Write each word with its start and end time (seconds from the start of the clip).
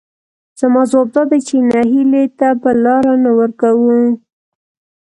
زما 0.59 0.81
ځواب 0.91 1.07
دادی 1.15 1.39
چې 1.47 1.55
نهیلۍ 1.71 2.25
ته 2.39 2.47
به 2.61 2.71
لار 2.83 3.05
نه 3.23 3.31
ورکوو، 3.39 3.97